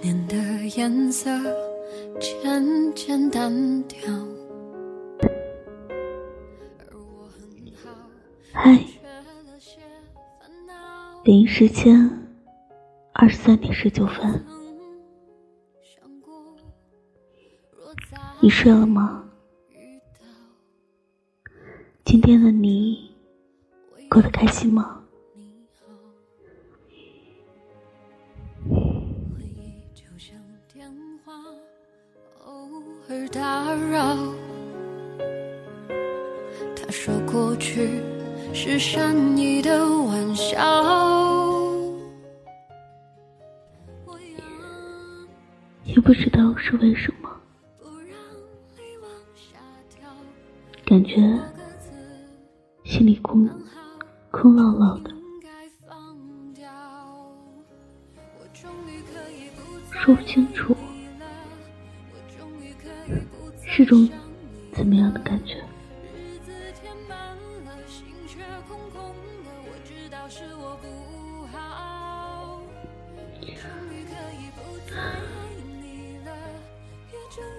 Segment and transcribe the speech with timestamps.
[0.00, 0.36] 年的
[0.76, 1.30] 颜色
[2.20, 3.98] 渐渐淡掉。
[8.52, 8.78] 嗨，
[11.24, 12.10] 北京时间
[13.12, 14.44] 二十三点十九分，
[18.40, 19.24] 你睡了吗？
[22.04, 23.10] 今天的你
[24.08, 25.03] 过得开心吗？
[33.32, 34.16] 打扰。
[36.74, 38.00] 他说过去
[38.52, 40.54] 是善意的玩笑。
[45.84, 47.30] 也不知道是为什么，
[50.84, 51.16] 感觉
[52.84, 53.48] 心里空
[54.30, 55.10] 空落落的，
[59.90, 60.74] 说不清楚。
[63.76, 64.08] 是种
[64.72, 65.60] 怎么样的感觉？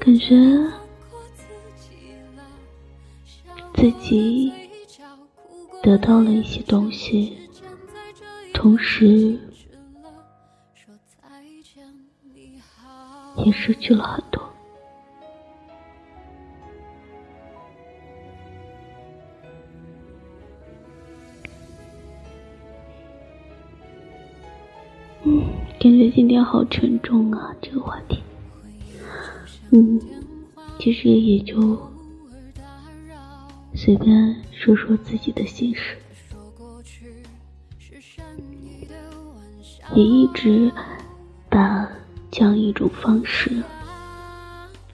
[0.00, 0.34] 感觉
[3.76, 4.52] 自己
[5.80, 7.38] 得到了一些东西，
[8.52, 9.38] 同时
[13.44, 14.49] 也失去了很多。
[25.82, 28.22] 感觉今天好沉重啊，这个话题。
[29.70, 29.98] 嗯，
[30.78, 31.80] 其实也就
[33.74, 35.96] 随便说说自己的心事，
[39.94, 40.70] 也一直
[41.48, 41.90] 把
[42.30, 43.62] 这样一种方式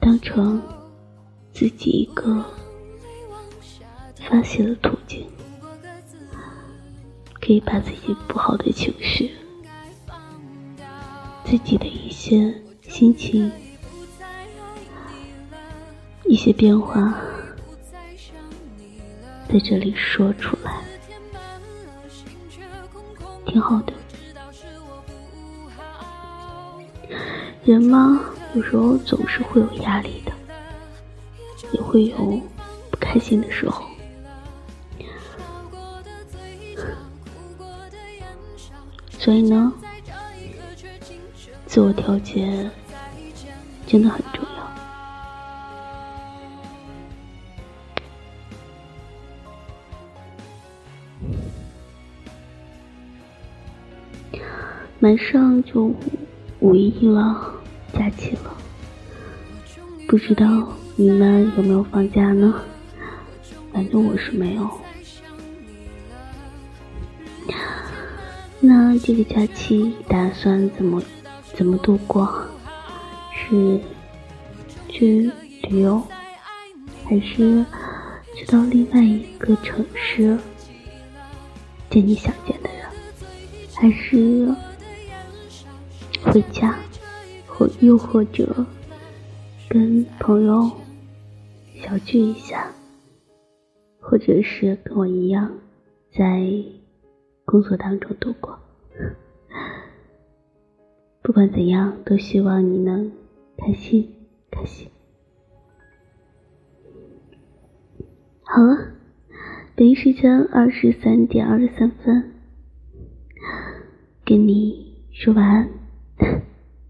[0.00, 0.60] 当成
[1.52, 2.44] 自己一个
[4.16, 5.24] 发泄的途径，
[7.40, 9.30] 可以把自己不好的情绪。
[11.52, 12.50] 自己的一些
[12.88, 13.52] 心情，
[16.24, 17.14] 一些变化，
[19.50, 20.82] 在这里说出来，
[23.44, 23.92] 挺好的。
[27.66, 28.18] 人嘛，
[28.54, 30.32] 有时候总是会有压力的，
[31.72, 32.16] 也会有
[32.90, 33.84] 不开心的时候，
[39.18, 39.70] 所以呢。
[41.72, 42.70] 自我调节
[43.86, 44.70] 真的很重要。
[54.98, 55.90] 马上就
[56.60, 57.54] 五一了，
[57.94, 58.54] 假期了，
[60.06, 62.54] 不知道你们有没有放假呢？
[63.72, 64.70] 反正我是没有。
[68.60, 71.02] 那这个假期打算怎么？
[71.54, 72.28] 怎么度过？
[73.34, 73.80] 是
[74.88, 75.30] 去
[75.68, 76.02] 旅游，
[77.04, 77.64] 还是
[78.34, 80.38] 去到另外一个城市
[81.90, 82.86] 见你想见的人，
[83.74, 84.48] 还是
[86.22, 86.78] 回家，
[87.46, 88.64] 或又或者
[89.68, 90.70] 跟朋友
[91.82, 92.70] 小聚一下，
[94.00, 95.50] 或者是跟我一样
[96.16, 96.48] 在
[97.44, 98.58] 工作当中度过？
[101.22, 103.12] 不管怎样，都希望你能
[103.56, 104.12] 开心，
[104.50, 104.88] 开心。
[108.42, 108.92] 好了，
[109.76, 112.32] 北京时间二十三点二十三分，
[114.24, 115.68] 跟你说晚安，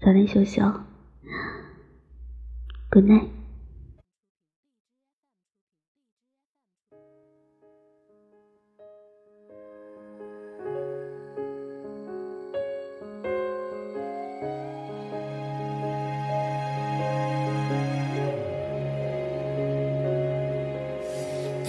[0.00, 0.84] 早点休息哦
[2.90, 3.37] ，Good night。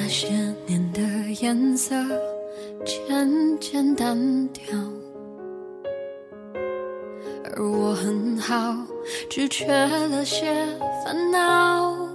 [0.09, 0.27] 些
[0.65, 1.01] 年的
[1.39, 1.95] 颜色
[2.83, 4.17] 渐渐淡
[4.47, 4.63] 掉，
[7.43, 8.75] 而我很好，
[9.29, 10.65] 只缺了些
[11.05, 12.09] 烦恼。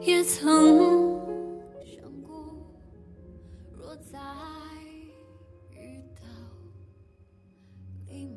[0.00, 1.20] 也曾
[1.84, 2.56] 想过，
[3.76, 4.18] 若再
[5.74, 6.22] 遇到，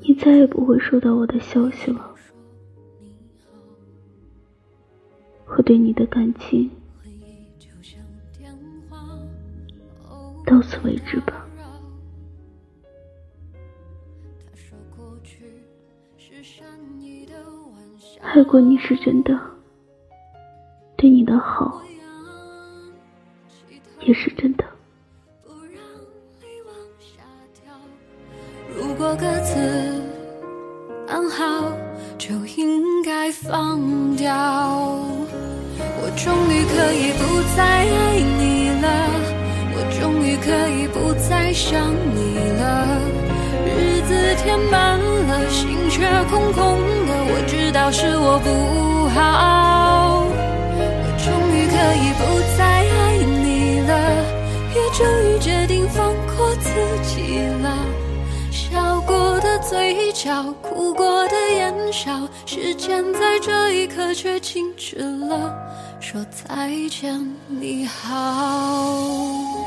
[0.01, 2.13] 你再也不会收到我的消息了。
[5.45, 6.69] 我对你的感情。
[10.47, 11.45] 到此为止吧。
[18.21, 19.37] 爱过你是真的，
[20.95, 21.81] 对你的好
[24.01, 24.63] 也是真的。
[28.75, 29.59] 如果各自
[31.07, 31.71] 安好，
[32.17, 34.33] 就应该放掉。
[35.99, 38.06] 我终于可以不再爱，
[40.47, 42.87] 可以不再想你了。
[43.65, 47.11] 日子填满了，心却空空的。
[47.29, 52.23] 我知道是我不好，我终于可以不
[52.57, 53.91] 再爱你了，
[54.73, 56.69] 也终于决定放过自
[57.03, 57.67] 己了。
[58.49, 65.53] 笑过的嘴角，哭过的眼梢，时间在这一刻却静止了，
[65.99, 69.66] 说再见，你好。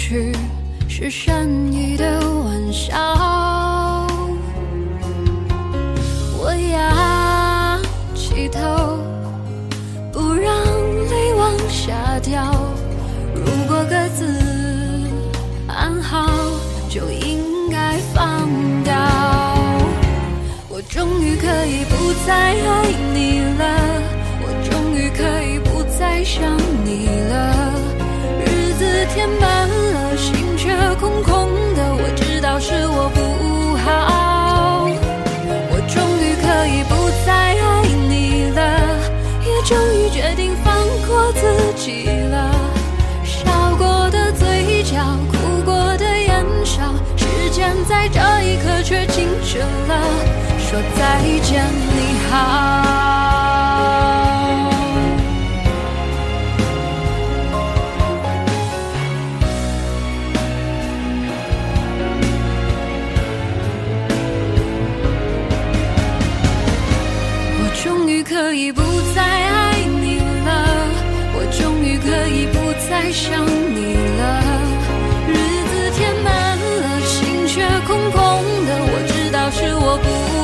[0.00, 0.32] 去
[0.88, 2.96] 是善意的玩笑，
[6.38, 7.82] 我仰
[8.14, 8.98] 起头，
[10.10, 10.64] 不让
[11.10, 12.50] 泪往下掉。
[13.34, 14.24] 如果各自
[15.68, 16.30] 安好，
[16.88, 18.48] 就应该放
[18.82, 18.94] 掉。
[20.70, 23.62] 我终于可以不再爱你了，
[24.40, 26.42] 我终于可以不再想
[26.86, 27.74] 你了。
[28.46, 29.59] 日子填满。
[47.90, 50.00] 在这一刻却静止了，
[50.60, 51.64] 说再见，
[51.96, 52.36] 你好。
[67.58, 68.80] 我终于可以不
[69.16, 70.48] 再爱你了，
[71.34, 73.44] 我终于可以不再想
[80.02, 80.39] 不